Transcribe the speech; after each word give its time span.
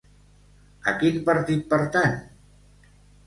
A 0.91 0.93
quin 1.03 1.19
partit 1.27 1.67
pertany? 1.73 2.17